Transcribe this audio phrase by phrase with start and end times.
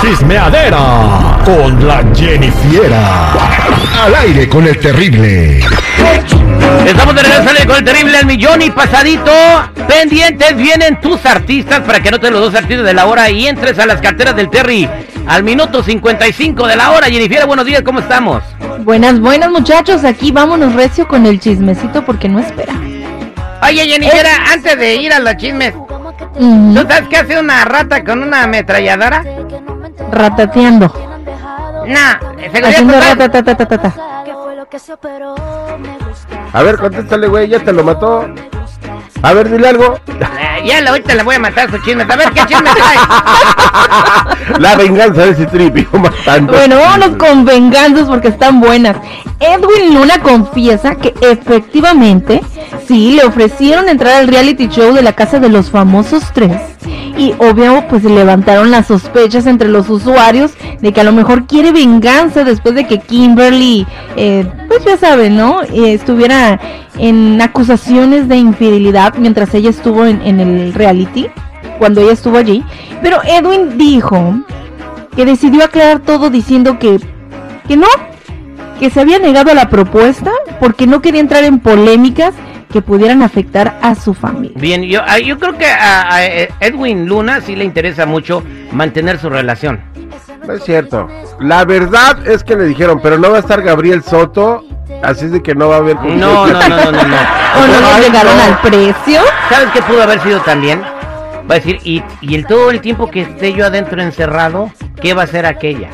[0.00, 3.32] Chismeadera con la Jennifiera.
[4.04, 5.60] Al aire con el terrible.
[6.86, 9.32] Estamos de regreso al aire con el terrible al millón y pasadito.
[9.88, 13.78] Pendientes vienen tus artistas para que noten los dos artistas de la hora y entres
[13.78, 14.88] a las carteras del Terry
[15.26, 17.06] al minuto 55 de la hora.
[17.06, 18.42] Jennifer, buenos días, ¿cómo estamos?
[18.80, 22.74] Buenas, buenas muchachos, aquí vámonos recio con el chismecito porque no espera.
[23.62, 28.22] Oye, Jennifer, antes de ir a los chismes, ¿tú sabes qué hace una rata con
[28.22, 29.24] una ametralladora?
[30.10, 30.92] Ratateando.
[32.64, 33.94] Haciendo ratatatatata.
[36.52, 38.26] A ver, contéstale, güey, ya te lo mató.
[39.22, 39.98] A ver, dile algo.
[40.08, 42.02] Eh, Ya la- ahorita le voy a matar su chisme.
[42.08, 44.58] A ver qué chisme trae.
[44.60, 46.52] La venganza de ese tripio matando.
[46.52, 48.96] Bueno, vámonos con venganzas porque están buenas.
[49.40, 52.42] Edwin Luna confiesa que efectivamente
[52.86, 56.60] sí le ofrecieron entrar al reality show de la casa de los famosos tres.
[57.16, 61.46] Y obvio, pues se levantaron las sospechas entre los usuarios de que a lo mejor
[61.46, 63.86] quiere venganza después de que Kimberly,
[64.16, 65.62] eh, pues ya saben, ¿no?
[65.62, 66.60] Eh, estuviera
[66.98, 71.28] en acusaciones de infidelidad mientras ella estuvo en, en el reality,
[71.78, 72.62] cuando ella estuvo allí.
[73.02, 74.34] Pero Edwin dijo
[75.14, 77.00] que decidió aclarar todo diciendo que,
[77.66, 77.88] que no,
[78.78, 80.30] que se había negado a la propuesta
[80.60, 82.34] porque no quería entrar en polémicas
[82.72, 84.56] que pudieran afectar a su familia.
[84.60, 86.24] Bien, yo, ah, yo creo que a, a
[86.60, 88.42] Edwin Luna sí le interesa mucho
[88.72, 89.80] mantener su relación.
[90.46, 91.08] No es cierto.
[91.40, 94.64] La verdad es que le dijeron, pero no va a estar Gabriel Soto,
[95.02, 95.96] así es de que no va a haber.
[95.96, 97.16] No, no, no, no, no, no.
[97.56, 98.42] ¿O no le llegaron no.
[98.42, 99.22] al precio?
[99.48, 100.82] ¿Sabes qué pudo haber sido también?
[101.50, 104.70] Va a decir, y, y el todo el tiempo que esté yo adentro encerrado,
[105.00, 105.90] ¿qué va a hacer aquella?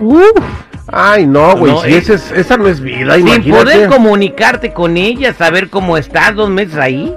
[0.00, 0.42] Uf,
[0.98, 1.98] Ay, no, güey, No, si eh.
[1.98, 3.50] ese es- esa no es vida, Sin imagínate.
[3.64, 7.14] poder comunicarte con ella, saber cómo estás dos meses ahí.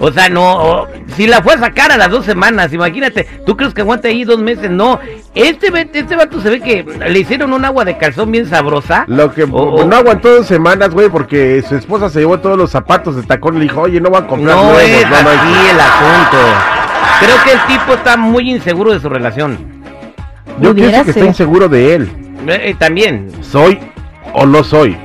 [0.00, 3.56] O sea, no, o- si la fue a sacar a las dos semanas, imagínate, ¿tú
[3.56, 4.70] crees que aguanta ahí dos meses?
[4.70, 5.00] No,
[5.34, 9.04] este, este vato se ve que le hicieron un agua de calzón bien sabrosa.
[9.08, 12.70] Lo que O- no aguantó dos semanas, güey, porque su esposa se llevó todos los
[12.70, 15.22] zapatos de tacón y le dijo, oye, no va a comprar No nuevos, es no,
[15.22, 16.38] no, así el asunto.
[17.20, 19.58] Creo que el tipo está muy inseguro de su relación.
[20.60, 22.10] Yo pienso que está inseguro de él.
[22.54, 23.28] Eh, también.
[23.42, 23.78] ¿Soy
[24.32, 24.96] o no soy?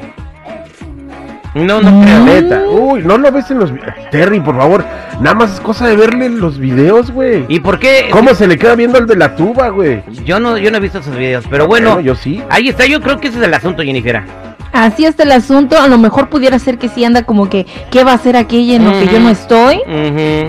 [1.56, 2.04] No, no Mm.
[2.04, 2.20] creo.
[2.26, 2.62] Neta.
[2.68, 3.72] Uy, no lo ves en los...
[4.09, 4.84] Terry, por favor.
[5.22, 7.46] Nada más es cosa de verle los videos, güey.
[7.48, 8.08] ¿Y por qué?
[8.12, 10.02] ¿Cómo se le queda viendo el de la tuba, güey?
[10.26, 12.42] Yo no, yo no he visto esos videos, pero bueno, yo sí.
[12.50, 14.24] ahí está, yo creo que ese es el asunto, Jennifer.
[14.73, 15.79] Así está el asunto.
[15.79, 18.75] A lo mejor pudiera ser que sí anda como que, ¿qué va a hacer aquella
[18.75, 19.79] en lo que yo no estoy?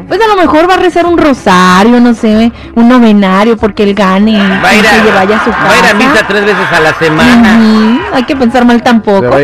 [0.08, 3.94] Pues a lo mejor va a rezar un rosario, no sé, un novenario porque él
[3.94, 5.64] gane Va a y ir a, vaya a su casa.
[5.64, 8.00] va a ir a misa tres veces a la semana.
[8.12, 9.30] Hay que pensar mal tampoco.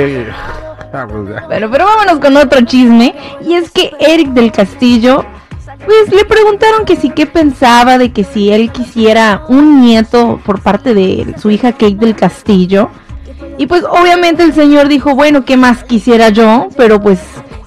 [0.93, 1.23] Ah, pues.
[1.49, 3.15] Pero, pero vámonos con otro chisme.
[3.47, 5.25] Y es que Eric del Castillo,
[5.87, 10.61] pues le preguntaron que si qué pensaba de que si él quisiera un nieto por
[10.61, 12.91] parte de su hija Kate del Castillo.
[13.59, 16.69] Y pues obviamente el señor dijo, bueno, ¿qué más quisiera yo?
[16.77, 17.19] Pero pues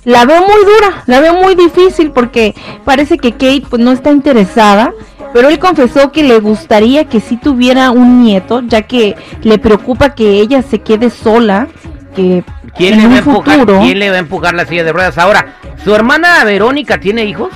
[0.06, 2.54] la veo muy dura, la veo muy difícil porque
[2.84, 4.92] parece que Kate pues no está interesada.
[5.34, 10.14] Pero él confesó que le gustaría que sí tuviera un nieto, ya que le preocupa
[10.14, 11.68] que ella se quede sola,
[12.16, 12.44] que
[12.76, 14.94] ¿Quién en le, va a empujar, futuro- ¿Quién le va a empujar la silla de
[14.94, 15.18] ruedas?
[15.18, 17.50] Ahora, ¿su hermana Verónica tiene hijos?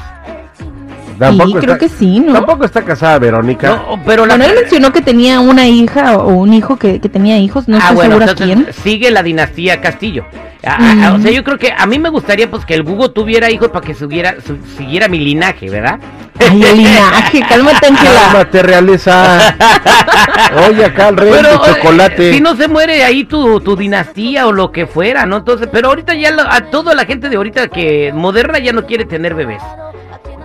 [1.20, 2.34] Sí, creo que sí, ¿no?
[2.34, 3.70] Tampoco está casada Verónica.
[3.90, 4.36] No, pero la...
[4.38, 7.78] Bueno, él mencionó que tenía una hija o un hijo que, que tenía hijos, no
[7.78, 8.84] ah, estoy bueno, segura entonces quién.
[8.84, 10.26] sigue la dinastía Castillo.
[10.66, 12.84] Ah, ah, ah, o sea, yo creo que a mí me gustaría pues que el
[12.84, 16.00] Google tuviera hijos para que subiera, su- siguiera mi linaje, ¿verdad?
[16.40, 18.20] Ay, el linaje, cálmate, Ángela.
[18.32, 19.56] Cálmate, realeza.
[20.70, 22.34] Oye, acá el rey Pero de eh, chocolate.
[22.34, 25.38] si no se muere ahí tu, tu dinastía o lo que fuera, ¿no?
[25.38, 28.86] Entonces, pero ahorita ya lo- a toda la gente de ahorita que moderna ya no
[28.86, 29.62] quiere tener bebés.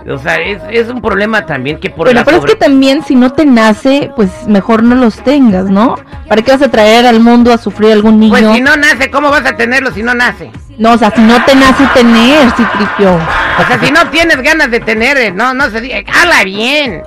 [0.09, 3.03] O sea, es, es un problema también que por Bueno, la pero es que también
[3.03, 5.95] si no te nace, pues mejor no los tengas, ¿no?
[6.27, 8.31] ¿Para qué vas a traer al mundo a sufrir algún niño?
[8.31, 10.51] Pues si no nace, ¿cómo vas a tenerlo si no nace?
[10.77, 13.13] No, o sea, si no te nace tener, Citripio.
[13.15, 17.03] O sea, si no tienes ganas de tener, eh, no, no se diga, ¡hala bien!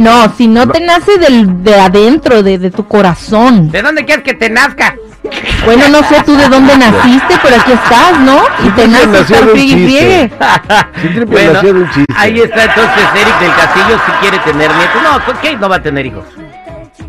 [0.00, 3.70] No, si no, te nace del, de adentro, de, de tu corazón.
[3.70, 4.96] ¿De dónde quieres que te nazca?
[5.64, 8.42] Bueno, no sé tú de dónde naciste, pero aquí estás, ¿no?
[8.62, 10.30] Y te Tripio nace nació estar de un friegue
[11.02, 15.02] y Tripio Bueno, ahí está entonces Eric del Castillo si quiere tener nietos.
[15.02, 16.24] No, con Kate no va a tener hijos.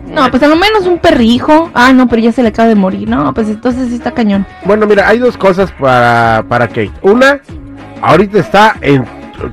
[0.07, 1.71] No, pues a lo menos un perrijo.
[1.73, 3.09] Ah, no, pero ya se le acaba de morir.
[3.09, 4.45] No, pues entonces sí está cañón.
[4.63, 6.91] Bueno, mira, hay dos cosas para, para Kate.
[7.01, 7.39] Una,
[8.01, 9.05] ahorita está en,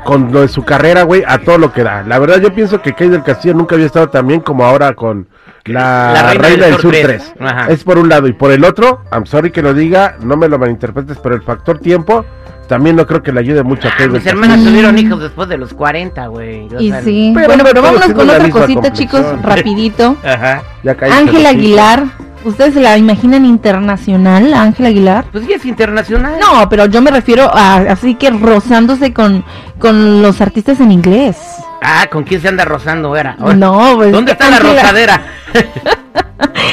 [0.05, 2.02] con lo de su carrera, güey, a todo lo que da.
[2.02, 4.94] La verdad, yo pienso que Kate del Castillo nunca había estado tan bien como ahora
[4.94, 5.29] con
[5.64, 7.05] la, La Reina del Sur 3.
[7.06, 7.34] 3.
[7.40, 7.67] Ajá.
[7.69, 8.26] Es por un lado.
[8.29, 11.43] Y por el otro, I'm sorry que lo diga, no me lo malinterpretes, pero el
[11.43, 12.25] factor tiempo
[12.69, 15.20] también no creo que le ayude mucho a Ah, Kate del mis hermanas tuvieron hijos
[15.20, 16.69] después de los 40, güey.
[16.79, 17.32] Y sea, sí.
[17.34, 20.17] pero bueno, pero vámonos con otra cosita, chicos, rapidito.
[20.25, 20.62] Ajá.
[20.82, 21.49] Ya hocico.
[21.49, 22.05] Aguilar.
[22.44, 25.24] ¿Ustedes se la imaginan internacional, Ángela Aguilar?
[25.30, 26.38] Pues ya es internacional.
[26.40, 29.44] No, pero yo me refiero a así que rozándose con,
[29.78, 31.36] con los artistas en inglés.
[31.82, 33.36] Ah, ¿con quién se anda rozando, era?
[33.36, 34.12] No, pues.
[34.12, 35.22] ¿Dónde está la rosadera?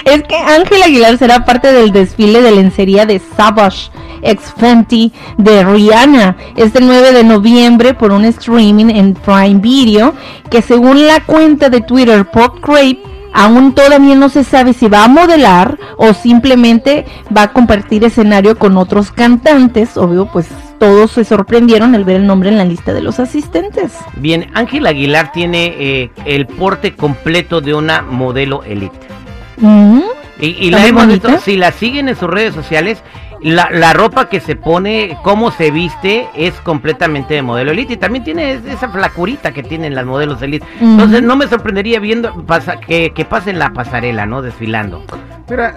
[0.06, 3.92] Es que Ángela Aguilar será parte del desfile de lencería de Savage
[4.22, 10.13] ex Fenty de Rihanna este 9 de noviembre por un streaming en Prime Video
[10.50, 12.60] que según la cuenta de Twitter Pop
[13.34, 17.06] aún todavía no se sabe si va a modelar o simplemente
[17.36, 19.98] va a compartir escenario con otros cantantes.
[19.98, 20.48] Obvio, pues
[20.80, 23.94] todos se sorprendieron al ver el nombre en la lista de los asistentes.
[24.16, 28.98] Bien, Ángel Aguilar tiene eh, el porte completo de una modelo elite.
[29.58, 30.00] Mm,
[30.40, 33.04] Y, y ¿Está la hemos visto, si la siguen en sus redes sociales,
[33.41, 37.94] la, la ropa que se pone, cómo se viste, es completamente de modelo elite.
[37.94, 40.65] Y también tiene es- esa flacurita que tienen las modelos elite.
[40.81, 44.41] Entonces no me sorprendería viendo pasa, que, que pasen la pasarela, ¿no?
[44.41, 45.03] Desfilando.
[45.50, 45.75] Mira,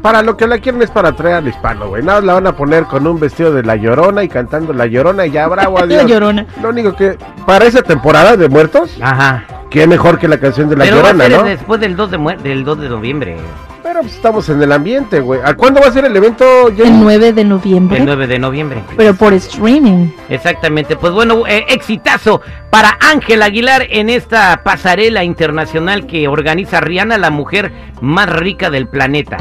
[0.00, 2.02] para lo que la quieren es para atraer al hispano, güey.
[2.02, 5.26] Nada, la van a poner con un vestido de la llorona y cantando la llorona
[5.26, 6.06] y ya bravo, La adiós.
[6.06, 6.46] Llorona.
[6.62, 9.44] Lo único que, para esa temporada de muertos, Ajá.
[9.72, 11.44] Qué mejor que la canción de la Pero va a llorona, ser ¿no?
[11.44, 13.36] después del 2 de, del 2 de noviembre.
[13.82, 15.40] Pero pues, estamos en el ambiente, güey.
[15.44, 16.98] ¿A cuándo va a ser el evento, El Jenny?
[16.98, 17.98] 9 de noviembre.
[17.98, 18.82] El 9 de noviembre.
[18.96, 20.08] Pero por streaming.
[20.28, 27.18] Exactamente, pues bueno, eh, exitazo para Ángel Aguilar en esta pasarela internacional que organiza Rihanna,
[27.18, 29.36] la mujer más rica del planeta.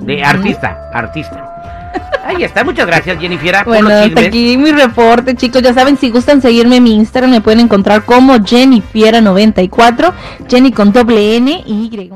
[0.00, 1.48] De artista, artista.
[2.34, 5.62] Ahí está, muchas gracias Jennifer Bueno, hasta aquí mi reporte, chicos.
[5.62, 10.12] Ya saben, si gustan seguirme en mi Instagram, me pueden encontrar como Jennifiera94,
[10.48, 12.12] Jenny con doble N y Y.